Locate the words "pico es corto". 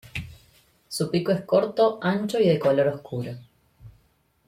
1.11-1.99